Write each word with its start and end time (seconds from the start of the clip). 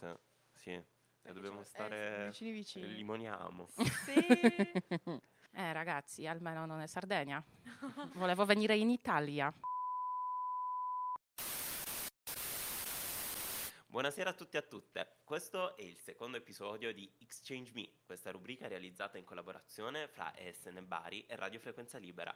Sì, 0.00 0.06
sì. 0.54 0.70
E 0.70 0.84
Eh, 1.22 1.32
dobbiamo 1.32 1.60
eh, 1.60 1.64
stare... 1.64 2.26
vicini 2.28 2.50
vicini. 2.52 2.94
Limoniamo. 2.94 3.68
Sì. 3.68 4.14
Eh 5.52 5.72
ragazzi, 5.72 6.28
almeno 6.28 6.64
non 6.64 6.78
è 6.80 6.86
Sardegna. 6.86 7.44
Volevo 8.14 8.44
venire 8.44 8.76
in 8.76 8.88
Italia. 8.88 9.52
Buonasera 13.86 14.30
a 14.30 14.32
tutti 14.32 14.54
e 14.54 14.60
a 14.60 14.62
tutte. 14.62 15.16
Questo 15.24 15.76
è 15.76 15.82
il 15.82 15.98
secondo 15.98 16.36
episodio 16.36 16.92
di 16.94 17.12
Exchange 17.18 17.72
Me, 17.74 17.90
questa 18.06 18.30
rubrica 18.30 18.68
realizzata 18.68 19.18
in 19.18 19.24
collaborazione 19.24 20.06
fra 20.06 20.32
ESN 20.36 20.86
Bari 20.86 21.26
e 21.26 21.34
Radio 21.34 21.58
Frequenza 21.58 21.98
Libera. 21.98 22.32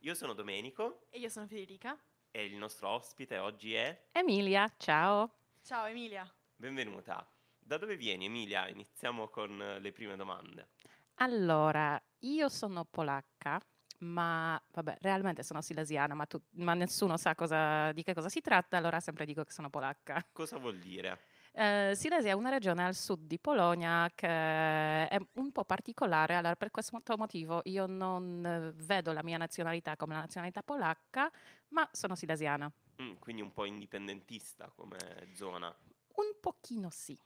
Io 0.00 0.14
sono 0.14 0.32
Domenico 0.32 1.06
e 1.10 1.18
io 1.18 1.28
sono 1.28 1.46
Federica. 1.46 1.96
e 2.30 2.44
il 2.46 2.56
nostro 2.56 2.88
ospite 2.88 3.36
oggi 3.36 3.74
è... 3.74 4.08
Emilia, 4.12 4.72
ciao. 4.78 5.30
Ciao 5.62 5.84
Emilia. 5.84 6.26
Benvenuta. 6.64 7.30
Da 7.58 7.76
dove 7.76 7.94
vieni 7.94 8.24
Emilia? 8.24 8.66
Iniziamo 8.68 9.28
con 9.28 9.60
eh, 9.60 9.78
le 9.80 9.92
prime 9.92 10.16
domande. 10.16 10.68
Allora, 11.16 12.02
io 12.20 12.48
sono 12.48 12.86
polacca, 12.86 13.60
ma 13.98 14.58
vabbè, 14.72 14.96
realmente 15.02 15.42
sono 15.42 15.60
silesiana, 15.60 16.14
ma, 16.14 16.24
tu- 16.24 16.40
ma 16.52 16.72
nessuno 16.72 17.18
sa 17.18 17.34
cosa- 17.34 17.92
di 17.92 18.02
che 18.02 18.14
cosa 18.14 18.30
si 18.30 18.40
tratta, 18.40 18.78
allora 18.78 18.98
sempre 19.00 19.26
dico 19.26 19.44
che 19.44 19.52
sono 19.52 19.68
polacca. 19.68 20.26
Cosa 20.32 20.56
vuol 20.56 20.78
dire? 20.78 21.18
Eh, 21.52 21.92
Silesia 21.94 22.30
è 22.30 22.34
una 22.34 22.48
regione 22.48 22.82
al 22.82 22.94
sud 22.94 23.26
di 23.26 23.38
Polonia 23.38 24.10
che 24.14 24.26
è 24.26 25.18
un 25.34 25.52
po' 25.52 25.64
particolare, 25.66 26.34
allora 26.34 26.56
per 26.56 26.70
questo 26.70 26.98
motivo 27.18 27.60
io 27.64 27.84
non 27.84 28.42
eh, 28.42 28.72
vedo 28.82 29.12
la 29.12 29.22
mia 29.22 29.36
nazionalità 29.36 29.96
come 29.96 30.14
la 30.14 30.20
nazionalità 30.20 30.62
polacca, 30.62 31.30
ma 31.68 31.86
sono 31.92 32.14
silesiana. 32.14 32.72
Mm, 33.02 33.16
quindi 33.18 33.42
un 33.42 33.52
po' 33.52 33.66
indipendentista 33.66 34.72
come 34.74 34.96
zona. 35.34 35.76
Un 36.14 36.36
pochino 36.40 36.90
sì. 36.90 37.18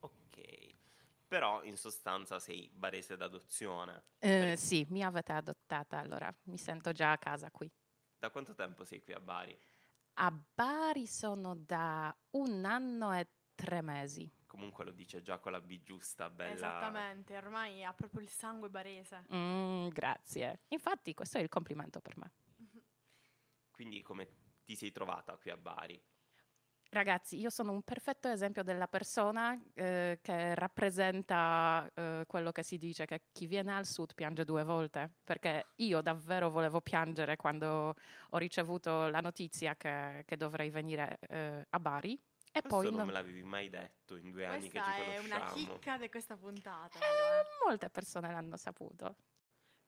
Ok. 0.00 0.74
Però 1.26 1.62
in 1.62 1.76
sostanza 1.76 2.38
sei 2.38 2.70
barese 2.72 3.16
d'adozione. 3.16 4.04
Eh, 4.18 4.56
sì, 4.56 4.86
mi 4.90 5.02
avete 5.02 5.32
adottata, 5.32 5.98
allora 5.98 6.32
mi 6.44 6.58
sento 6.58 6.92
già 6.92 7.12
a 7.12 7.18
casa 7.18 7.50
qui. 7.50 7.70
Da 8.18 8.30
quanto 8.30 8.54
tempo 8.54 8.84
sei 8.84 9.02
qui 9.02 9.12
a 9.14 9.20
Bari? 9.20 9.58
A 10.14 10.30
Bari 10.30 11.06
sono 11.06 11.54
da 11.56 12.14
un 12.30 12.64
anno 12.64 13.12
e 13.14 13.26
tre 13.54 13.80
mesi. 13.80 14.30
Comunque 14.46 14.84
lo 14.84 14.90
dice 14.90 15.22
già 15.22 15.38
con 15.38 15.52
la 15.52 15.60
B 15.60 15.80
giusta, 15.82 16.28
bella. 16.28 16.52
Esattamente, 16.52 17.36
ormai 17.36 17.82
ha 17.84 17.94
proprio 17.94 18.20
il 18.20 18.28
sangue 18.28 18.68
barese. 18.68 19.24
Mm, 19.34 19.88
grazie. 19.88 20.60
Infatti 20.68 21.14
questo 21.14 21.38
è 21.38 21.40
il 21.40 21.48
complimento 21.48 22.00
per 22.00 22.18
me. 22.18 22.32
Quindi 23.72 24.02
come 24.02 24.28
ti 24.64 24.76
sei 24.76 24.92
trovata 24.92 25.36
qui 25.38 25.50
a 25.50 25.56
Bari? 25.56 26.00
Ragazzi, 26.96 27.38
io 27.38 27.48
sono 27.48 27.72
un 27.72 27.80
perfetto 27.80 28.28
esempio 28.28 28.62
della 28.62 28.86
persona 28.86 29.58
eh, 29.72 30.18
che 30.20 30.54
rappresenta 30.54 31.90
eh, 31.94 32.24
quello 32.26 32.52
che 32.52 32.62
si 32.62 32.76
dice 32.76 33.06
che 33.06 33.22
chi 33.32 33.46
viene 33.46 33.74
al 33.74 33.86
sud 33.86 34.12
piange 34.12 34.44
due 34.44 34.62
volte, 34.62 35.10
perché 35.24 35.68
io 35.76 36.02
davvero 36.02 36.50
volevo 36.50 36.82
piangere 36.82 37.36
quando 37.36 37.94
ho 38.28 38.36
ricevuto 38.36 39.08
la 39.08 39.20
notizia 39.20 39.74
che, 39.74 40.22
che 40.26 40.36
dovrei 40.36 40.68
venire 40.68 41.16
eh, 41.30 41.66
a 41.70 41.80
Bari 41.80 42.12
e 42.12 42.60
Questo 42.60 42.68
poi 42.68 42.84
non 42.88 42.96
non- 42.96 43.06
me 43.06 43.12
l'avevi 43.12 43.42
mai 43.42 43.70
detto 43.70 44.16
in 44.16 44.30
due 44.30 44.44
anni 44.44 44.68
che 44.68 44.78
Questa 44.78 44.92
ci 44.92 45.00
è 45.00 45.18
una 45.18 45.38
conosciamo. 45.38 45.72
chicca 45.72 45.96
di 45.96 46.10
questa 46.10 46.36
puntata. 46.36 46.98
Eh, 46.98 47.64
molte 47.64 47.88
persone 47.88 48.30
l'hanno 48.30 48.58
saputo. 48.58 49.16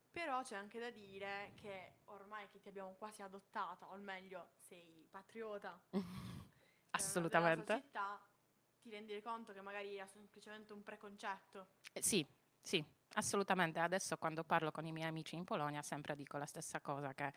Però 0.09 0.41
c'è 0.41 0.55
anche 0.55 0.79
da 0.79 0.89
dire 0.89 1.51
che 1.61 1.97
ormai 2.05 2.47
che 2.49 2.59
ti 2.59 2.69
abbiamo 2.69 2.95
quasi 2.97 3.21
adottata, 3.21 3.91
o 3.91 3.97
meglio, 3.97 4.53
sei 4.57 5.05
patriota 5.11 5.79
Assolutamente. 6.95 7.65
della 7.65 7.79
società, 7.79 8.21
ti 8.81 8.89
rendi 8.89 9.21
conto 9.21 9.53
che 9.53 9.61
magari 9.61 9.95
era 9.95 10.07
semplicemente 10.07 10.73
un 10.73 10.83
preconcetto. 10.83 11.67
Eh, 11.93 12.01
Sì, 12.01 12.25
sì, 12.61 12.83
assolutamente. 13.13 13.79
Adesso 13.79 14.17
quando 14.17 14.43
parlo 14.43 14.71
con 14.71 14.85
i 14.85 14.91
miei 14.91 15.07
amici 15.07 15.35
in 15.35 15.43
Polonia 15.43 15.81
sempre 15.81 16.15
dico 16.15 16.37
la 16.37 16.45
stessa 16.45 16.79
cosa, 16.81 17.13
che 17.13 17.33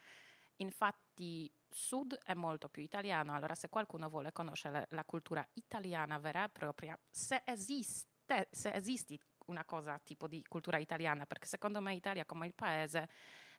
infatti 0.57 1.51
Sud 1.69 2.19
è 2.25 2.35
molto 2.35 2.69
più 2.69 2.83
italiano, 2.83 3.35
allora 3.35 3.55
se 3.55 3.69
qualcuno 3.69 4.09
vuole 4.09 4.33
conoscere 4.33 4.87
la 4.91 5.05
cultura 5.05 5.47
italiana 5.55 6.19
vera 6.19 6.45
e 6.45 6.49
propria, 6.49 6.99
se 7.09 7.43
esiste, 7.45 8.49
se 8.51 8.73
esiste 8.73 9.19
una 9.47 9.65
cosa 9.65 9.99
tipo 10.03 10.27
di 10.27 10.43
cultura 10.47 10.79
italiana, 10.79 11.27
perché 11.27 11.47
secondo 11.47 11.81
me 11.81 11.95
Italia 11.95 12.25
come 12.25 12.47
il 12.47 12.55
paese 12.55 13.09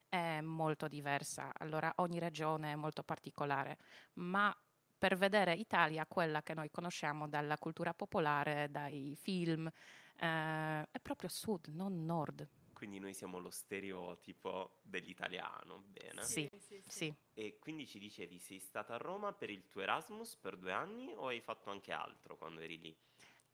è 0.09 0.41
molto 0.41 0.87
diversa, 0.87 1.51
allora 1.53 1.91
ogni 1.97 2.19
regione 2.19 2.71
è 2.71 2.75
molto 2.75 3.03
particolare, 3.03 3.77
ma 4.15 4.55
per 4.99 5.17
vedere 5.17 5.53
Italia, 5.53 6.05
quella 6.05 6.43
che 6.43 6.53
noi 6.53 6.69
conosciamo 6.69 7.27
dalla 7.27 7.57
cultura 7.57 7.93
popolare, 7.93 8.69
dai 8.69 9.15
film, 9.19 9.65
eh, 9.65 10.81
è 10.83 10.99
proprio 11.01 11.29
sud, 11.29 11.67
non 11.69 12.05
nord. 12.05 12.47
Quindi 12.73 12.99
noi 12.99 13.13
siamo 13.13 13.39
lo 13.39 13.49
stereotipo 13.49 14.79
dell'italiano, 14.83 15.83
bene. 15.87 16.23
Sì, 16.23 16.49
Sì. 16.85 17.13
E 17.33 17.57
quindi 17.59 17.87
ci 17.87 17.99
dicevi, 17.99 18.39
sei 18.39 18.59
stata 18.59 18.93
a 18.93 18.97
Roma 18.97 19.33
per 19.33 19.49
il 19.49 19.67
tuo 19.67 19.81
Erasmus 19.81 20.37
per 20.37 20.55
due 20.55 20.71
anni 20.71 21.13
o 21.15 21.27
hai 21.27 21.41
fatto 21.41 21.71
anche 21.71 21.91
altro 21.91 22.37
quando 22.37 22.61
eri 22.61 22.79
lì? 22.79 22.97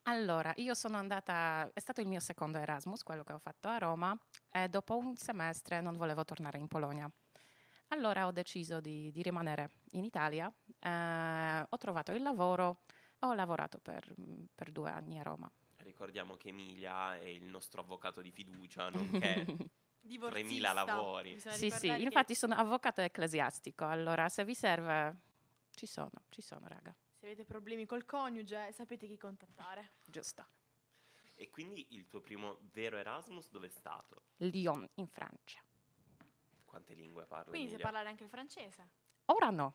Allora, 0.08 0.52
io 0.56 0.74
sono 0.74 0.96
andata, 0.96 1.68
è 1.72 1.80
stato 1.80 2.00
il 2.00 2.06
mio 2.06 2.20
secondo 2.20 2.58
Erasmus, 2.58 3.02
quello 3.02 3.24
che 3.24 3.32
ho 3.32 3.38
fatto 3.38 3.66
a 3.66 3.78
Roma, 3.78 4.16
e 4.48 4.68
dopo 4.68 4.96
un 4.96 5.16
semestre 5.16 5.80
non 5.80 5.96
volevo 5.96 6.24
tornare 6.24 6.58
in 6.58 6.68
Polonia. 6.68 7.10
Allora 7.88 8.26
ho 8.26 8.32
deciso 8.32 8.80
di, 8.80 9.10
di 9.10 9.22
rimanere 9.22 9.70
in 9.96 10.04
Italia, 10.04 10.52
eh, 10.78 11.66
ho 11.68 11.76
trovato 11.78 12.12
il 12.12 12.22
lavoro, 12.22 12.82
ho 13.20 13.34
lavorato 13.34 13.78
per, 13.78 14.14
per 14.54 14.70
due 14.70 14.90
anni 14.90 15.18
a 15.18 15.22
Roma. 15.22 15.50
Ricordiamo 15.78 16.36
che 16.36 16.48
Emilia 16.48 17.16
è 17.16 17.24
il 17.24 17.44
nostro 17.44 17.80
avvocato 17.80 18.20
di 18.20 18.30
fiducia, 18.30 18.88
nonché 18.90 19.44
Divorzista. 20.06 20.70
3.000 20.70 20.74
lavori. 20.74 21.40
Sì, 21.40 21.70
sì, 21.70 21.88
che- 21.88 21.96
infatti 21.96 22.34
sono 22.34 22.54
avvocato 22.54 23.00
ecclesiastico, 23.00 23.86
allora 23.86 24.28
se 24.28 24.44
vi 24.44 24.54
serve, 24.54 25.16
ci 25.70 25.86
sono, 25.86 26.12
ci 26.28 26.42
sono, 26.42 26.66
raga, 26.68 26.94
Se 27.18 27.26
avete 27.26 27.44
problemi 27.44 27.86
col 27.86 28.04
coniuge, 28.04 28.70
sapete 28.72 29.06
chi 29.06 29.16
contattare. 29.16 29.92
giusto. 30.04 30.46
E 31.38 31.50
quindi 31.50 31.86
il 31.90 32.06
tuo 32.06 32.20
primo 32.20 32.58
vero 32.72 32.96
Erasmus 32.96 33.50
dove 33.50 33.66
è 33.66 33.70
stato? 33.70 34.22
Lyon, 34.36 34.88
in 34.94 35.06
Francia. 35.08 35.60
Quante 36.64 36.94
lingue 36.94 37.26
parli? 37.26 37.50
Quindi 37.50 37.70
sai 37.70 37.80
parlare 37.80 38.08
anche 38.08 38.24
il 38.24 38.30
francese. 38.30 38.88
Ora 39.26 39.50
no. 39.50 39.74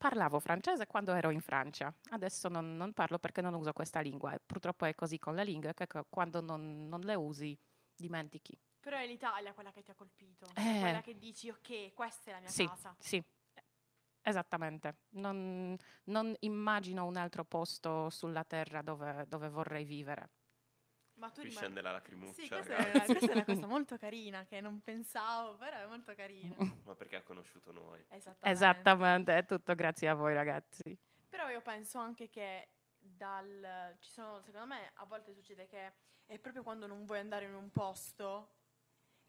Parlavo 0.00 0.40
francese 0.40 0.86
quando 0.86 1.12
ero 1.12 1.28
in 1.28 1.42
Francia, 1.42 1.94
adesso 2.12 2.48
non, 2.48 2.74
non 2.74 2.94
parlo 2.94 3.18
perché 3.18 3.42
non 3.42 3.52
uso 3.52 3.74
questa 3.74 4.00
lingua 4.00 4.32
e 4.32 4.40
purtroppo 4.40 4.86
è 4.86 4.94
così 4.94 5.18
con 5.18 5.34
le 5.34 5.44
lingue 5.44 5.74
che 5.74 5.86
che 5.86 6.02
quando 6.08 6.40
non, 6.40 6.88
non 6.88 7.00
le 7.00 7.14
usi 7.14 7.54
dimentichi. 7.94 8.58
Però 8.80 8.96
è 8.96 9.06
l'Italia 9.06 9.52
quella 9.52 9.70
che 9.72 9.82
ti 9.82 9.90
ha 9.90 9.94
colpito. 9.94 10.46
Eh. 10.56 10.80
Quella 10.80 11.02
che 11.02 11.18
dici, 11.18 11.50
ok, 11.50 11.92
questa 11.92 12.30
è 12.30 12.32
la 12.32 12.40
mia 12.40 12.48
Sì, 12.48 12.64
casa. 12.64 12.96
sì, 12.98 13.22
esattamente. 14.22 15.00
Non, 15.10 15.76
non 16.04 16.34
immagino 16.40 17.04
un 17.04 17.16
altro 17.16 17.44
posto 17.44 18.08
sulla 18.08 18.44
terra 18.44 18.80
dove, 18.80 19.26
dove 19.28 19.50
vorrei 19.50 19.84
vivere. 19.84 20.30
Ma 21.20 21.28
tu 21.28 21.40
Qui 21.40 21.50
rimani... 21.50 21.66
scende 21.66 21.82
la 21.82 21.92
lacrimuccia, 21.92 22.32
Sì, 22.32 22.48
questa 22.48 22.76
è, 22.76 23.04
questa 23.04 23.26
è 23.26 23.32
una 23.32 23.44
cosa 23.44 23.66
molto 23.68 23.98
carina 23.98 24.46
che 24.46 24.62
non 24.62 24.80
pensavo, 24.80 25.54
però 25.56 25.76
è 25.76 25.86
molto 25.86 26.14
carina. 26.14 26.56
Ma 26.84 26.94
perché 26.94 27.16
ha 27.16 27.22
conosciuto 27.22 27.72
noi? 27.72 28.00
Esattamente. 28.08 28.48
Esattamente, 28.48 29.36
è 29.36 29.44
tutto 29.44 29.74
grazie 29.74 30.08
a 30.08 30.14
voi 30.14 30.32
ragazzi. 30.32 30.98
Però 31.28 31.50
io 31.50 31.60
penso 31.60 31.98
anche 31.98 32.30
che 32.30 32.70
dal 32.96 33.96
ci 34.00 34.10
sono, 34.10 34.40
secondo 34.40 34.66
me, 34.66 34.92
a 34.94 35.04
volte 35.04 35.34
succede 35.34 35.66
che 35.66 35.92
è 36.24 36.38
proprio 36.38 36.62
quando 36.62 36.86
non 36.86 37.04
vuoi 37.04 37.18
andare 37.18 37.44
in 37.44 37.54
un 37.54 37.70
posto 37.70 38.54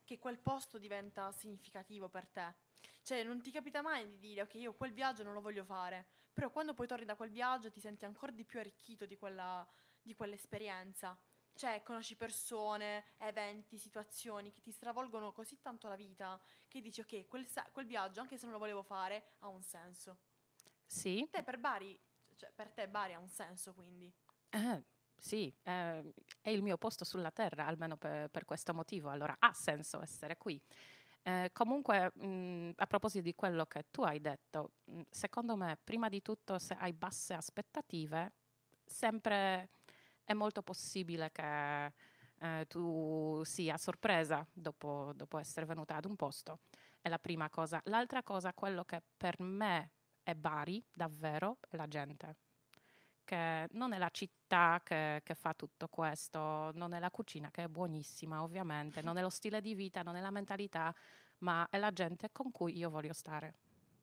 che 0.06 0.18
quel 0.18 0.40
posto 0.40 0.78
diventa 0.78 1.29
significativo 1.34 2.08
per 2.08 2.25
te. 2.29 2.56
Cioè, 3.03 3.23
non 3.23 3.41
ti 3.41 3.52
capita 3.52 3.81
mai 3.81 4.08
di 4.08 4.18
dire, 4.18 4.44
ok, 4.44 4.53
io 4.56 4.73
quel 4.75 4.94
viaggio 4.94 5.23
non 5.23 5.34
lo 5.34 5.41
voglio 5.41 5.66
fare, 5.66 6.06
però 6.31 6.50
quando 6.52 6.73
poi 6.73 6.88
torni 6.88 7.03
da 7.03 7.16
quel 7.16 7.31
viaggio 7.31 7.69
ti 7.69 7.81
senti 7.81 8.06
ancora 8.06 8.31
di 8.31 8.46
più 8.46 8.59
arricchito 8.59 9.06
di 9.06 9.18
quella 9.18 9.68
di 10.02 10.16
quell'esperienza. 10.16 11.17
Cioè, 11.53 11.84
conosci 11.84 12.16
persone, 12.16 13.06
eventi, 13.18 13.78
situazioni 13.78 14.52
che 14.52 14.62
ti 14.62 14.72
stravolgono 14.72 15.32
così 15.32 15.59
tanto 15.62 15.88
la 15.88 15.96
vita 15.96 16.40
che 16.68 16.82
dici, 16.82 17.02
ok, 17.02 17.28
quel, 17.28 17.46
sa- 17.48 17.68
quel 17.72 17.86
viaggio, 17.86 18.22
anche 18.22 18.38
se 18.38 18.44
non 18.46 18.53
lo 18.53 18.59
volevo 18.59 18.84
fare, 18.84 19.34
ha 19.40 19.48
un 19.48 19.62
senso. 19.62 20.18
Sì, 20.86 21.28
Te 21.30 21.44
per 21.44 21.58
Bari, 21.59 21.98
cioè 22.36 22.52
per 22.52 22.72
te 22.72 22.88
Bari 22.88 23.14
ha 23.14 23.20
un 23.20 23.30
senso 23.30 23.74
quindi. 23.74 24.12
Eh, 24.50 24.84
sì, 25.18 25.53
eh, 25.64 26.14
è 26.42 26.50
il 26.50 26.62
mio 26.62 26.78
posto 26.78 27.06
sulla 27.06 27.32
terra, 27.32 27.66
almeno 27.66 27.96
per, 27.97 28.30
per 28.30 28.46
questo 28.46 28.74
motivo, 28.74 29.09
allora 29.09 29.36
ha 29.40 29.54
senso 29.54 30.02
essere 30.02 30.38
qui. 30.38 30.59
Eh, 31.24 31.52
comunque, 31.54 32.12
mh, 32.16 32.72
a 32.76 32.88
proposito 32.88 33.24
di 33.24 33.36
quello 33.36 33.66
che 33.66 33.86
tu 33.92 34.02
hai 34.02 34.20
detto, 34.20 34.72
mh, 34.86 35.02
secondo 35.09 35.56
me, 35.56 35.78
prima 35.84 36.09
di 36.09 36.22
tutto, 36.22 36.58
se 36.59 36.74
hai 36.74 36.94
basse 36.94 37.34
aspettative, 37.36 38.34
sempre 38.84 39.70
è 40.23 40.34
molto 40.34 40.62
possibile 40.62 41.32
che 41.32 41.94
eh, 42.40 42.66
tu 42.68 43.41
sia 43.44 43.78
sorpresa 43.78 44.46
dopo, 44.52 45.12
dopo 45.16 45.38
essere 45.38 45.66
venuta 45.66 45.96
ad 45.96 46.06
un 46.06 46.16
posto. 46.16 46.59
È 47.00 47.09
la 47.09 47.20
prima 47.20 47.50
cosa. 47.50 47.82
L'altra 47.85 48.23
cosa, 48.23 48.53
quello 48.53 48.84
che 48.84 49.02
per 49.18 49.40
me 49.40 49.91
è 50.23 50.35
Bari, 50.35 50.84
davvero, 50.94 51.58
è 51.70 51.76
la 51.76 51.88
gente 51.88 52.35
perché 53.32 53.68
non 53.72 53.94
è 53.94 53.97
la 53.97 54.09
città 54.09 54.82
che, 54.84 55.22
che 55.23 55.35
fa 55.35 55.53
tutto 55.53 55.88
questo, 55.88 56.72
non 56.73 56.94
è 56.94 57.00
la 57.00 57.09
cucina 57.09 57.50
che 57.50 57.64
è 57.64 57.68
buonissima 57.68 58.44
ovviamente, 58.44 59.02
non 59.02 59.18
è 59.18 59.22
lo 59.22 59.29
stile 59.29 59.62
di 59.62 59.73
vita, 59.73 60.02
non 60.02 60.18
è 60.18 60.22
la 60.22 60.32
mentalità, 60.32 60.94
ma 61.40 61.66
è 61.70 61.78
la 61.78 61.91
gente 61.91 62.29
con 62.32 62.52
cui 62.52 62.78
io 62.78 62.90
voglio 62.90 63.14
stare. 63.14 63.56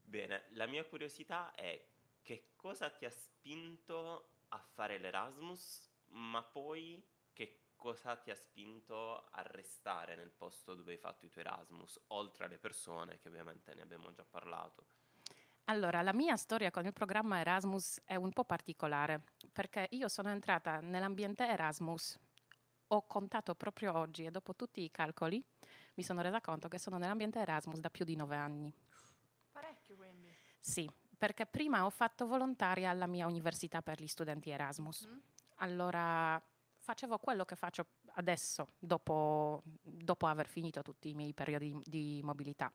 Bene, 0.03 0.45
la 0.53 0.67
mia 0.67 0.85
curiosità 0.85 1.55
è 1.55 1.87
che 2.23 2.53
cosa 2.57 2.89
ti 2.89 3.05
ha 3.05 3.11
spinto 3.11 4.31
a 4.49 4.59
fare 4.59 4.99
l'Erasmus, 4.99 5.88
ma 6.11 6.43
poi 6.43 7.05
che 7.33 7.73
cosa 7.77 8.17
ti 8.17 8.31
ha 8.31 8.35
spinto 8.35 9.27
a 9.31 9.43
restare 9.43 10.17
nel 10.17 10.31
posto 10.31 10.75
dove 10.75 10.93
hai 10.93 10.99
fatto 10.99 11.27
i 11.27 11.31
tuoi 11.31 11.45
Erasmus, 11.45 12.01
oltre 12.09 12.45
alle 12.47 12.59
persone 12.59 13.19
che 13.19 13.29
ovviamente 13.29 13.75
ne 13.75 13.83
abbiamo 13.83 14.13
già 14.13 14.25
parlato. 14.25 14.87
Allora, 15.65 16.01
la 16.03 16.15
mia 16.15 16.37
storia 16.37 16.71
con 16.71 16.87
il 16.87 16.93
programma 16.93 17.41
Erasmus 17.41 18.01
è 18.05 18.17
un 18.17 18.33
po' 18.33 18.45
particolare, 18.45 19.23
perché 19.53 19.87
io 19.91 20.09
sono 20.09 20.31
entrata 20.31 20.81
nell'ambiente 20.81 21.47
Erasmus, 21.47 22.19
ho 22.89 23.07
contato 23.07 23.55
proprio 23.55 23.97
oggi 23.97 24.25
e 24.25 24.31
dopo 24.31 24.55
tutti 24.55 24.83
i 24.83 24.91
calcoli 24.91 25.43
mi 25.95 26.03
sono 26.03 26.23
resa 26.23 26.41
conto 26.41 26.69
che 26.69 26.79
sono 26.79 26.97
nell'ambiente 26.97 27.39
Erasmus 27.39 27.81
da 27.81 27.91
più 27.91 28.05
di 28.05 28.17
nove 28.17 28.37
anni. 28.37 28.73
Parecchio 29.53 29.97
quindi. 29.97 30.35
Sì, 30.59 30.91
perché 31.17 31.45
prima 31.45 31.85
ho 31.85 31.91
fatto 31.91 32.27
volontaria 32.27 32.89
alla 32.91 33.07
mia 33.07 33.27
università 33.27 33.83
per 33.83 34.01
gli 34.01 34.07
studenti 34.07 34.51
Erasmus. 34.51 35.03
Mhm. 35.03 35.23
Allora 35.61 36.41
facevo 36.79 37.19
quello 37.19 37.45
che 37.45 37.57
faccio 37.57 37.87
adesso, 38.15 38.75
dopo, 38.79 39.63
dopo 39.83 40.27
aver 40.27 40.49
finito 40.49 40.83
tutti 40.83 41.11
i 41.11 41.15
miei 41.15 41.35
periodi 41.35 41.77
di 41.85 42.21
mobilità. 42.23 42.73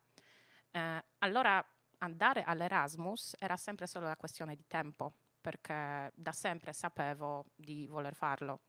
Eh, 0.71 1.03
allora 1.19 1.65
andare 2.00 2.44
all'Erasmus 2.44 3.35
era 3.39 3.57
sempre 3.57 3.88
solo 3.88 4.06
una 4.06 4.18
questione 4.18 4.56
di 4.56 4.65
tempo, 4.68 5.13
perché 5.39 6.12
da 6.15 6.31
sempre 6.31 6.74
sapevo 6.74 7.45
di 7.56 7.88
voler 7.88 8.15
farlo. 8.15 8.62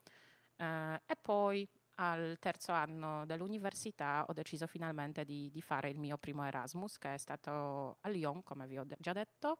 Eh, 0.56 1.02
e 1.06 1.16
poi 1.20 1.68
al 1.96 2.36
terzo 2.40 2.72
anno 2.72 3.24
dell'università 3.26 4.24
ho 4.26 4.32
deciso 4.32 4.66
finalmente 4.66 5.24
di, 5.24 5.50
di 5.50 5.60
fare 5.62 5.90
il 5.90 5.98
mio 5.98 6.18
primo 6.18 6.44
Erasmus, 6.44 6.98
che 6.98 7.14
è 7.14 7.18
stato 7.18 7.98
a 8.00 8.08
Lyon, 8.08 8.42
come 8.42 8.66
vi 8.66 8.78
ho 8.78 8.86
già 8.98 9.12
detto, 9.12 9.58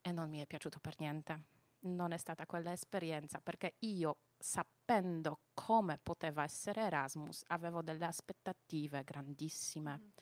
e 0.00 0.12
non 0.12 0.28
mi 0.28 0.40
è 0.40 0.46
piaciuto 0.46 0.78
per 0.80 0.94
niente. 0.98 1.57
Non 1.80 2.10
è 2.12 2.16
stata 2.16 2.44
quella 2.44 2.72
esperienza 2.72 3.40
perché 3.40 3.76
io, 3.80 4.18
sapendo 4.36 5.42
come 5.54 5.98
poteva 6.02 6.42
essere 6.42 6.82
Erasmus, 6.82 7.44
avevo 7.48 7.82
delle 7.82 8.04
aspettative 8.04 9.04
grandissime 9.04 10.00
Mhm. 10.00 10.12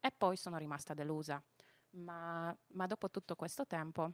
e 0.00 0.10
poi 0.16 0.36
sono 0.36 0.56
rimasta 0.58 0.92
delusa. 0.94 1.42
Ma, 1.90 2.56
ma 2.74 2.86
dopo 2.86 3.10
tutto 3.10 3.36
questo 3.36 3.64
tempo 3.66 4.12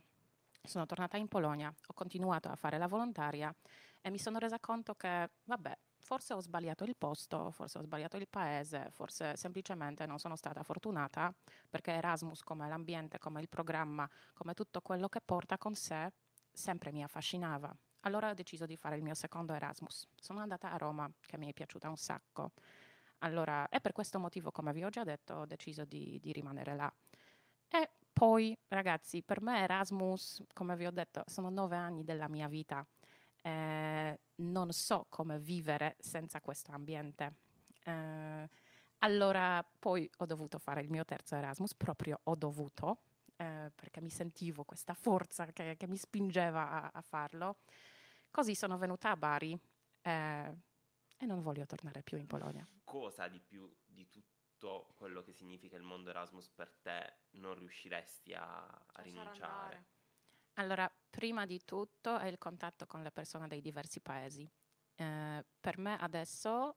sono 0.62 0.84
tornata 0.86 1.16
in 1.16 1.28
Polonia, 1.28 1.68
ho 1.86 1.94
continuato 1.94 2.48
a 2.50 2.56
fare 2.56 2.76
la 2.78 2.86
volontaria 2.86 3.54
e 4.02 4.10
mi 4.10 4.18
sono 4.18 4.38
resa 4.38 4.60
conto 4.60 4.94
che, 4.94 5.30
vabbè, 5.44 5.78
forse 5.98 6.34
ho 6.34 6.40
sbagliato 6.40 6.84
il 6.84 6.96
posto, 6.96 7.50
forse 7.50 7.78
ho 7.78 7.82
sbagliato 7.82 8.16
il 8.18 8.28
paese, 8.28 8.90
forse 8.90 9.36
semplicemente 9.36 10.04
non 10.06 10.18
sono 10.18 10.36
stata 10.36 10.62
fortunata 10.62 11.34
perché 11.68 11.92
Erasmus 11.92 12.42
come 12.42 12.68
l'ambiente, 12.68 13.18
come 13.18 13.40
il 13.40 13.48
programma, 13.48 14.08
come 14.34 14.52
tutto 14.54 14.80
quello 14.82 15.08
che 15.08 15.20
porta 15.22 15.56
con 15.58 15.74
sé, 15.74 16.12
sempre 16.52 16.92
mi 16.92 17.02
affascinava. 17.02 17.74
Allora 18.00 18.30
ho 18.30 18.34
deciso 18.34 18.66
di 18.66 18.76
fare 18.76 18.96
il 18.96 19.02
mio 19.02 19.14
secondo 19.14 19.52
Erasmus. 19.52 20.08
Sono 20.16 20.40
andata 20.40 20.72
a 20.72 20.76
Roma, 20.76 21.10
che 21.20 21.36
mi 21.36 21.48
è 21.48 21.52
piaciuta 21.52 21.88
un 21.88 21.96
sacco. 21.96 22.52
Allora, 23.18 23.68
e 23.68 23.80
per 23.80 23.92
questo 23.92 24.18
motivo, 24.18 24.50
come 24.50 24.72
vi 24.72 24.84
ho 24.84 24.88
già 24.88 25.04
detto, 25.04 25.34
ho 25.34 25.46
deciso 25.46 25.84
di, 25.84 26.18
di 26.20 26.32
rimanere 26.32 26.74
là. 26.74 26.92
E 27.68 27.90
poi, 28.12 28.56
ragazzi, 28.68 29.22
per 29.22 29.42
me 29.42 29.60
Erasmus, 29.60 30.42
come 30.54 30.76
vi 30.76 30.86
ho 30.86 30.90
detto, 30.90 31.24
sono 31.26 31.50
nove 31.50 31.76
anni 31.76 32.04
della 32.04 32.28
mia 32.28 32.48
vita. 32.48 32.86
Eh, 33.42 34.20
non 34.36 34.72
so 34.72 35.06
come 35.08 35.38
vivere 35.38 35.96
senza 35.98 36.40
questo 36.40 36.72
ambiente. 36.72 37.34
Eh, 37.84 38.48
allora, 38.98 39.66
poi 39.78 40.10
ho 40.18 40.26
dovuto 40.26 40.58
fare 40.58 40.80
il 40.80 40.90
mio 40.90 41.04
terzo 41.04 41.34
Erasmus, 41.36 41.74
proprio 41.74 42.20
ho 42.24 42.34
dovuto, 42.34 43.02
eh, 43.40 43.72
perché 43.74 44.02
mi 44.02 44.10
sentivo 44.10 44.64
questa 44.64 44.92
forza 44.92 45.46
che, 45.46 45.76
che 45.78 45.86
mi 45.86 45.96
spingeva 45.96 46.70
a, 46.70 46.90
a 46.92 47.00
farlo. 47.00 47.60
Così 48.30 48.54
sono 48.54 48.76
venuta 48.76 49.10
a 49.10 49.16
Bari 49.16 49.58
eh, 50.02 50.56
e 51.16 51.26
non 51.26 51.40
voglio 51.40 51.64
tornare 51.64 52.02
più 52.02 52.18
in 52.18 52.26
Polonia. 52.26 52.68
Cosa 52.84 53.28
di 53.28 53.40
più 53.40 53.74
di 53.82 54.08
tutto 54.10 54.92
quello 54.94 55.22
che 55.22 55.32
significa 55.32 55.76
il 55.76 55.82
mondo 55.82 56.10
Erasmus 56.10 56.50
per 56.50 56.70
te 56.82 57.20
non 57.30 57.54
riusciresti 57.54 58.34
a, 58.34 58.66
a 58.66 59.02
rinunciare? 59.02 59.40
andare. 59.40 59.86
Allora, 60.54 60.92
prima 61.08 61.46
di 61.46 61.64
tutto 61.64 62.18
è 62.18 62.26
il 62.26 62.36
contatto 62.36 62.86
con 62.86 63.02
le 63.02 63.10
persone 63.10 63.48
dei 63.48 63.62
diversi 63.62 64.00
paesi. 64.00 64.46
Eh, 64.96 65.46
per 65.58 65.78
me 65.78 65.96
adesso 65.96 66.76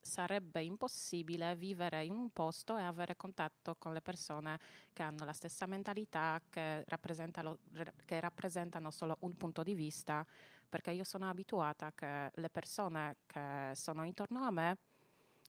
sarebbe 0.00 0.62
impossibile 0.62 1.54
vivere 1.56 2.04
in 2.04 2.12
un 2.12 2.30
posto 2.30 2.76
e 2.76 2.82
avere 2.82 3.16
contatto 3.16 3.76
con 3.76 3.92
le 3.92 4.00
persone 4.00 4.58
che 4.92 5.02
hanno 5.02 5.24
la 5.24 5.32
stessa 5.32 5.66
mentalità, 5.66 6.40
che 6.48 6.84
rappresentano, 6.86 7.58
che 8.04 8.20
rappresentano 8.20 8.90
solo 8.90 9.16
un 9.20 9.36
punto 9.36 9.62
di 9.62 9.74
vista, 9.74 10.26
perché 10.68 10.92
io 10.92 11.04
sono 11.04 11.28
abituata 11.28 11.92
che 11.92 12.30
le 12.32 12.50
persone 12.50 13.16
che 13.26 13.72
sono 13.74 14.04
intorno 14.04 14.44
a 14.44 14.50
me 14.50 14.78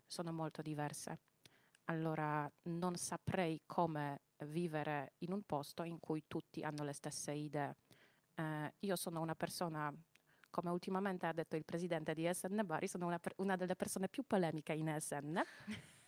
sono 0.06 0.34
molto 0.34 0.62
diverse. 0.62 1.20
Allora 1.86 2.50
non 2.64 2.96
saprei 2.96 3.62
come 3.66 4.22
vivere 4.46 5.14
in 5.20 5.32
un 5.32 5.44
posto 5.44 5.84
in 5.84 6.00
cui 6.00 6.24
tutti 6.28 6.62
hanno 6.62 6.84
le 6.84 6.94
stesse 6.94 7.32
idee. 7.32 7.76
Eh, 8.36 8.74
io 8.80 8.96
sono 8.96 9.22
una 9.22 9.36
persona, 9.36 9.94
come 10.52 10.70
ultimamente 10.70 11.26
ha 11.26 11.34
detto 11.34 11.56
il 11.56 11.66
presidente 11.66 12.14
di 12.14 12.30
SN 12.32 12.62
Bari, 12.64 12.88
sono 12.88 13.08
una, 13.08 13.18
per- 13.18 13.34
una 13.38 13.56
delle 13.56 13.76
persone 13.76 14.08
più 14.08 14.24
polemiche 14.28 14.74
in 14.74 14.96
SN. 15.00 15.42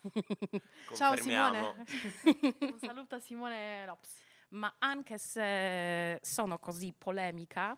Ciao. 0.94 1.16
Simone. 1.16 1.86
Un 2.60 2.80
saluto 2.80 3.16
a 3.16 3.20
Simone 3.20 3.86
Lops. 3.86 4.22
Ma 4.50 4.76
anche 4.78 5.18
se 5.18 6.20
sono 6.22 6.60
così 6.60 6.94
polemica, 6.96 7.76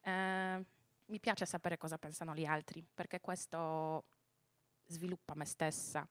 eh, 0.00 0.66
mi 1.06 1.20
piace 1.20 1.46
sapere 1.46 1.76
cosa 1.76 1.98
pensano 1.98 2.34
gli 2.34 2.44
altri, 2.44 2.84
perché 2.92 3.20
questo 3.20 4.06
sviluppa 4.86 5.34
me 5.34 5.44
stessa. 5.44 6.08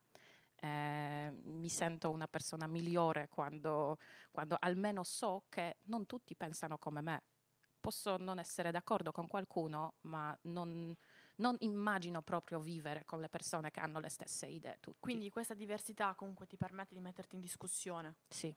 Eh, 0.55 1.31
mi 1.43 1.67
sento 1.67 2.11
una 2.11 2.27
persona 2.27 2.65
migliore 2.65 3.27
quando, 3.27 3.97
quando 4.31 4.55
almeno 4.57 5.03
so 5.03 5.43
che 5.49 5.77
non 5.83 6.05
tutti 6.05 6.35
pensano 6.35 6.77
come 6.77 7.01
me. 7.01 7.23
Posso 7.85 8.17
non 8.17 8.39
essere 8.39 8.71
d'accordo 8.71 9.11
con 9.11 9.27
qualcuno, 9.27 9.93
ma 10.01 10.35
non, 10.45 10.91
non 11.35 11.55
immagino 11.59 12.23
proprio 12.23 12.59
vivere 12.59 13.05
con 13.05 13.19
le 13.21 13.29
persone 13.29 13.69
che 13.69 13.79
hanno 13.79 13.99
le 13.99 14.09
stesse 14.09 14.47
idee. 14.47 14.77
tutti. 14.79 14.97
Quindi 14.99 15.29
questa 15.29 15.53
diversità 15.53 16.15
comunque 16.15 16.47
ti 16.47 16.57
permette 16.57 16.95
di 16.95 16.99
metterti 16.99 17.35
in 17.35 17.41
discussione 17.41 18.15
sì. 18.27 18.47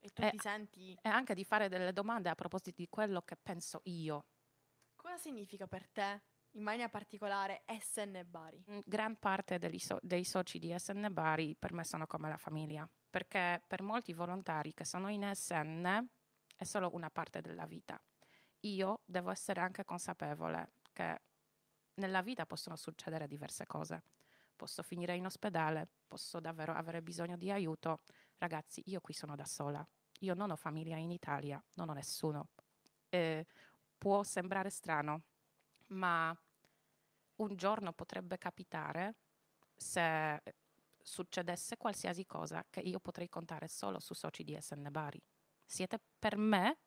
e 0.00 0.10
tu 0.10 0.22
Eh, 0.22 0.30
ti 0.30 0.38
senti... 0.38 0.98
E 1.02 1.08
anche 1.10 1.34
di 1.34 1.44
fare 1.44 1.68
delle 1.68 1.92
domande 1.92 2.30
a 2.30 2.34
proposito 2.34 2.70
di 2.80 2.88
quello 2.88 3.20
che 3.20 3.36
penso 3.36 3.82
io. 3.84 4.24
Cosa 4.96 5.18
significa 5.18 5.66
per 5.66 5.86
te, 5.90 6.22
in 6.52 6.62
maniera 6.62 6.88
particolare, 6.88 7.64
SN 7.66 8.24
Bari? 8.26 8.64
Mm, 8.70 8.78
Gran 8.86 9.18
parte 9.18 9.58
so- 9.78 9.98
dei 10.00 10.24
soci 10.24 10.58
di 10.58 10.74
SN 10.74 11.08
Bari 11.10 11.54
per 11.54 11.74
me 11.74 11.84
sono 11.84 12.06
come 12.06 12.30
la 12.30 12.38
famiglia, 12.38 12.88
perché 13.10 13.62
per 13.66 13.82
molti 13.82 14.14
volontari 14.14 14.72
che 14.72 14.86
sono 14.86 15.10
in 15.10 15.30
SN 15.34 16.08
è 16.56 16.64
solo 16.64 16.94
una 16.94 17.10
parte 17.10 17.42
della 17.42 17.66
vita. 17.66 18.00
Io 18.64 19.00
devo 19.04 19.30
essere 19.30 19.60
anche 19.60 19.84
consapevole 19.84 20.72
che 20.92 21.20
nella 21.94 22.22
vita 22.22 22.46
possono 22.46 22.76
succedere 22.76 23.26
diverse 23.26 23.66
cose. 23.66 24.02
Posso 24.56 24.82
finire 24.82 25.14
in 25.16 25.26
ospedale, 25.26 25.88
posso 26.08 26.40
davvero 26.40 26.72
avere 26.72 27.02
bisogno 27.02 27.36
di 27.36 27.50
aiuto. 27.50 28.00
Ragazzi, 28.38 28.82
io 28.86 29.00
qui 29.00 29.12
sono 29.12 29.34
da 29.34 29.44
sola. 29.44 29.86
Io 30.20 30.34
non 30.34 30.50
ho 30.50 30.56
famiglia 30.56 30.96
in 30.96 31.10
Italia, 31.10 31.62
non 31.74 31.90
ho 31.90 31.92
nessuno. 31.92 32.48
Eh, 33.08 33.46
può 33.98 34.22
sembrare 34.22 34.70
strano, 34.70 35.22
ma 35.88 36.36
un 37.36 37.56
giorno 37.56 37.92
potrebbe 37.92 38.38
capitare 38.38 39.16
se 39.76 40.40
succedesse 41.02 41.76
qualsiasi 41.76 42.24
cosa 42.24 42.64
che 42.70 42.80
io 42.80 42.98
potrei 43.00 43.28
contare 43.28 43.68
solo 43.68 43.98
su 43.98 44.14
soci 44.14 44.44
di 44.44 44.56
SN 44.58 44.88
Bari. 44.90 45.20
Siete 45.64 46.00
per 46.18 46.36
me, 46.36 46.78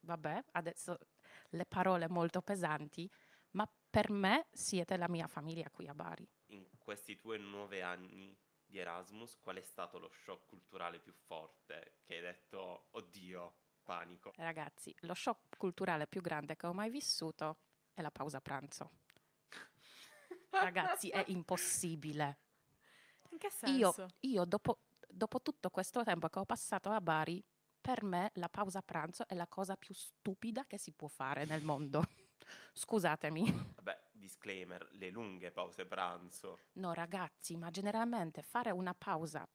vabbè, 0.00 0.44
adesso 0.52 0.98
le 1.50 1.66
parole 1.66 2.08
molto 2.08 2.42
pesanti, 2.42 3.10
ma 3.52 3.68
per 3.90 4.10
me 4.10 4.46
siete 4.52 4.96
la 4.96 5.08
mia 5.08 5.26
famiglia 5.26 5.70
qui 5.70 5.88
a 5.88 5.94
Bari. 5.94 6.28
In 6.48 6.66
questi 6.78 7.16
tuoi 7.16 7.40
nove 7.40 7.80
anni 7.82 8.36
di 8.62 8.78
Erasmus, 8.78 9.38
qual 9.40 9.56
è 9.56 9.62
stato 9.62 9.98
lo 9.98 10.10
shock 10.10 10.46
culturale 10.46 10.98
più 11.00 11.12
forte 11.14 12.00
che 12.02 12.16
hai 12.16 12.20
detto, 12.20 12.88
oddio, 12.90 13.54
panico? 13.82 14.36
Ragazzi, 14.36 14.92
lo 15.02 15.14
shock 15.14 15.56
culturale 15.56 16.08
più 16.08 16.20
grande 16.20 16.56
che 16.56 16.66
ho 16.66 16.72
mai 16.72 16.90
vissuto 16.90 17.58
è 17.94 18.02
la 18.02 18.10
pausa 18.10 18.40
pranzo. 18.40 18.90
Ragazzi, 20.56 21.08
è 21.10 21.24
impossibile. 21.28 22.38
In 23.30 23.38
che 23.38 23.50
Io, 23.64 23.94
senso? 23.94 24.06
io 24.20 24.44
dopo, 24.44 24.80
dopo 25.08 25.40
tutto 25.42 25.70
questo 25.70 26.02
tempo 26.02 26.28
che 26.28 26.38
ho 26.38 26.44
passato 26.44 26.90
a 26.90 27.00
Bari, 27.00 27.42
per 27.80 28.02
me 28.04 28.30
la 28.34 28.48
pausa 28.48 28.82
pranzo 28.82 29.26
è 29.26 29.34
la 29.34 29.46
cosa 29.46 29.76
più 29.76 29.94
stupida 29.94 30.66
che 30.66 30.78
si 30.78 30.92
può 30.92 31.08
fare 31.08 31.44
nel 31.44 31.62
mondo. 31.62 32.02
Scusatemi. 32.72 33.74
Vabbè, 33.76 34.08
disclaimer, 34.12 34.86
le 34.92 35.10
lunghe 35.10 35.50
pause 35.50 35.86
pranzo. 35.86 36.58
No, 36.74 36.92
ragazzi, 36.92 37.56
ma 37.56 37.70
generalmente 37.70 38.42
fare 38.42 38.70
una 38.70 38.94
pausa, 38.94 39.48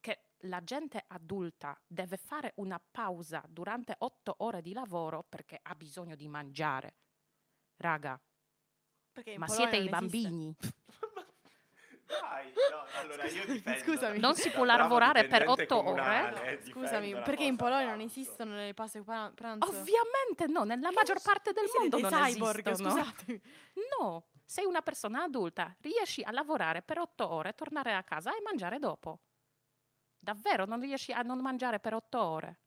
che 0.00 0.24
la 0.44 0.62
gente 0.64 1.04
adulta 1.08 1.78
deve 1.86 2.16
fare 2.16 2.52
una 2.56 2.80
pausa 2.80 3.44
durante 3.48 3.94
otto 3.98 4.36
ore 4.38 4.62
di 4.62 4.72
lavoro 4.72 5.22
perché 5.22 5.58
ha 5.60 5.74
bisogno 5.74 6.16
di 6.16 6.28
mangiare. 6.28 6.94
Raga, 7.76 8.20
Perché 9.12 9.38
ma 9.38 9.46
Polonia 9.46 9.70
siete 9.70 9.86
i 9.86 9.90
non 9.90 10.04
esiste. 10.04 10.72
Dai, 12.20 12.52
no, 12.70 12.84
allora 13.00 13.24
io 13.24 13.30
Scusami, 13.42 13.52
difendo. 13.52 13.80
scusami. 13.84 14.18
Non 14.18 14.34
si 14.34 14.50
può 14.50 14.64
lavorare 14.64 15.26
per 15.26 15.48
otto 15.48 15.88
ore? 15.88 16.60
scusami, 16.66 17.12
perché 17.22 17.44
in 17.44 17.56
Polonia 17.56 17.90
non 17.90 18.00
esistono 18.00 18.56
le 18.56 18.74
pause 18.74 19.02
pra- 19.02 19.30
pranzo? 19.34 19.68
Ovviamente 19.68 20.46
no, 20.48 20.64
nella 20.64 20.90
maggior 20.92 21.20
parte 21.22 21.52
del 21.52 21.66
mondo 21.78 21.98
non 21.98 22.10
cyborg, 22.10 22.66
esistono. 22.66 22.90
scusatemi. 22.90 23.40
No, 23.98 24.24
sei 24.44 24.64
una 24.64 24.82
persona 24.82 25.22
adulta, 25.22 25.74
riesci 25.80 26.22
a 26.22 26.32
lavorare 26.32 26.82
per 26.82 26.98
otto 26.98 27.28
ore, 27.30 27.54
tornare 27.54 27.94
a 27.94 28.02
casa 28.02 28.32
e 28.36 28.40
mangiare 28.42 28.78
dopo. 28.78 29.20
Davvero, 30.18 30.64
non 30.66 30.80
riesci 30.80 31.12
a 31.12 31.22
non 31.22 31.38
mangiare 31.40 31.78
per 31.80 31.94
otto 31.94 32.20
ore. 32.20 32.58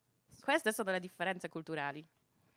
Queste 0.42 0.72
sono 0.74 0.92
le 0.92 1.00
differenze 1.00 1.50
culturali. 1.50 2.04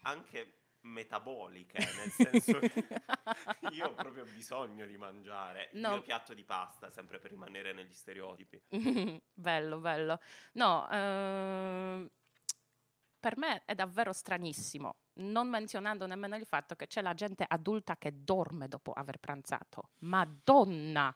Anche 0.03 0.53
metaboliche, 0.87 1.79
nel 1.79 2.11
senso 2.11 2.59
che 2.61 2.87
io 3.73 3.89
ho 3.89 3.95
proprio 3.95 4.25
bisogno 4.25 4.87
di 4.87 4.97
mangiare 4.97 5.71
il 5.73 5.81
No. 5.81 5.91
mio 5.91 6.03
piatto 6.03 6.35
di 6.35 6.45
pasta, 6.45 6.91
sempre 6.91 7.19
per 7.19 7.31
rimanere 7.31 7.73
negli 7.73 7.93
stereotipi. 7.93 8.63
bello, 9.35 9.79
bello. 9.81 10.21
No, 10.53 10.89
ehm, 10.91 12.11
per 13.19 13.37
me 13.39 13.65
è 13.65 13.75
davvero 13.75 14.13
stranissimo, 14.13 14.97
non 15.15 15.49
menzionando 15.49 16.07
nemmeno 16.07 16.37
il 16.37 16.47
fatto 16.47 16.77
che 16.77 16.87
c'è 16.87 17.03
la 17.03 17.15
gente 17.15 17.45
adulta 17.47 17.97
che 17.97 18.23
dorme 18.23 18.69
dopo 18.69 18.93
aver 18.93 19.19
pranzato. 19.19 19.91
Madonna! 20.01 21.15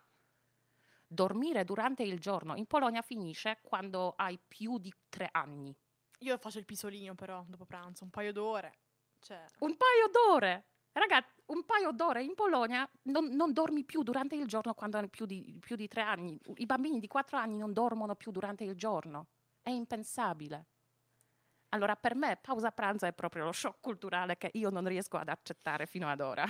Dormire 1.06 1.64
durante 1.64 2.02
il 2.04 2.20
giorno 2.20 2.54
in 2.56 2.66
Polonia 2.66 3.02
finisce 3.02 3.58
quando 3.62 4.14
hai 4.16 4.38
più 4.38 4.78
di 4.78 4.92
tre 5.08 5.28
anni. 5.32 5.76
Io 6.20 6.36
faccio 6.38 6.58
il 6.58 6.64
pisolino 6.64 7.14
però 7.14 7.44
dopo 7.48 7.64
pranzo, 7.64 8.04
un 8.04 8.10
paio 8.10 8.32
d'ore. 8.32 8.78
Cioè, 9.20 9.44
Un 9.60 9.76
paio 9.76 10.08
d'ore! 10.10 10.64
Ragazzi, 10.92 11.40
un 11.46 11.64
paio 11.64 11.92
d'ore 11.92 12.22
in 12.22 12.34
Polonia 12.34 12.88
non, 13.04 13.26
non 13.26 13.52
dormi 13.52 13.84
più 13.84 14.02
durante 14.02 14.34
il 14.34 14.46
giorno 14.46 14.74
quando 14.74 14.98
hai 14.98 15.08
più 15.08 15.24
di, 15.24 15.56
più 15.60 15.76
di 15.76 15.86
tre 15.86 16.02
anni. 16.02 16.38
I 16.56 16.66
bambini 16.66 16.98
di 16.98 17.06
quattro 17.06 17.38
anni 17.38 17.56
non 17.56 17.72
dormono 17.72 18.16
più 18.16 18.32
durante 18.32 18.64
il 18.64 18.74
giorno. 18.74 19.28
È 19.62 19.70
impensabile. 19.70 20.66
Allora, 21.70 21.94
per 21.94 22.16
me, 22.16 22.38
pausa 22.40 22.72
pranzo 22.72 23.06
è 23.06 23.12
proprio 23.12 23.44
lo 23.44 23.52
shock 23.52 23.80
culturale 23.80 24.36
che 24.36 24.50
io 24.54 24.70
non 24.70 24.86
riesco 24.86 25.16
ad 25.16 25.28
accettare 25.28 25.86
fino 25.86 26.08
ad 26.08 26.20
ora. 26.20 26.44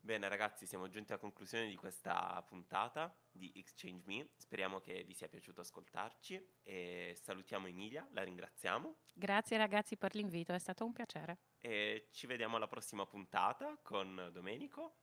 Bene 0.00 0.28
ragazzi, 0.28 0.64
siamo 0.64 0.88
giunti 0.88 1.12
alla 1.12 1.20
conclusione 1.20 1.66
di 1.66 1.74
questa 1.74 2.42
puntata 2.48 3.14
di 3.30 3.52
Exchange 3.56 4.04
Me. 4.06 4.28
Speriamo 4.36 4.80
che 4.80 5.02
vi 5.04 5.12
sia 5.12 5.28
piaciuto 5.28 5.60
ascoltarci 5.60 6.60
e 6.62 7.18
salutiamo 7.20 7.66
Emilia, 7.66 8.06
la 8.12 8.22
ringraziamo 8.22 8.96
Grazie 9.12 9.58
ragazzi 9.58 9.96
per 9.96 10.14
l'invito, 10.14 10.52
è 10.52 10.58
stato 10.58 10.84
un 10.84 10.92
piacere. 10.92 11.38
E 11.60 12.08
ci 12.12 12.26
vediamo 12.26 12.56
alla 12.56 12.68
prossima 12.68 13.06
puntata 13.06 13.78
con 13.82 14.30
Domenico. 14.32 14.94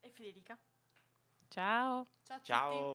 e 0.00 0.10
Federica. 0.10 0.58
Ciao! 1.48 2.06
Ciao 2.22 2.36
a 2.36 2.38
tutti. 2.38 2.44
Ciao! 2.52 2.92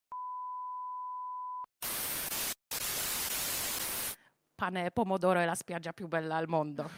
Pane 4.55 4.85
e 4.85 4.91
pomodoro 4.91 5.39
è 5.39 5.45
la 5.45 5.55
spiaggia 5.55 5.91
più 5.91 6.07
bella 6.07 6.35
al 6.35 6.47
mondo. 6.47 6.89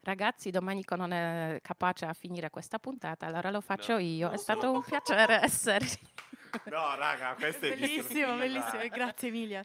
Ragazzi, 0.00 0.50
Domenico 0.50 0.94
non 0.94 1.12
è 1.12 1.58
capace 1.62 2.04
a 2.06 2.12
finire 2.12 2.48
questa 2.48 2.78
puntata, 2.78 3.26
allora 3.26 3.50
lo 3.50 3.60
faccio 3.60 3.94
No. 3.94 3.98
io. 3.98 4.30
È 4.30 4.36
stato 4.36 4.70
un 4.72 4.82
piacere 4.82 5.40
essere. 5.42 5.84
No 6.66 6.94
raga, 6.94 7.34
questo 7.34 7.66
è 7.66 7.76
Bellissimo, 7.76 8.36
bellissimo, 8.36 8.86
grazie 8.88 9.28
Emilia. 9.28 9.64